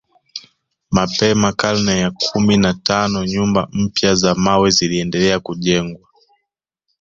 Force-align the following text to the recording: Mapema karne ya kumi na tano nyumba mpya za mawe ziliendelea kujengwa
Mapema 0.91 1.51
karne 1.53 1.99
ya 1.99 2.11
kumi 2.11 2.57
na 2.57 2.73
tano 2.73 3.17
nyumba 3.25 3.67
mpya 3.73 4.15
za 4.15 4.35
mawe 4.35 4.69
ziliendelea 4.69 5.39
kujengwa 5.39 6.09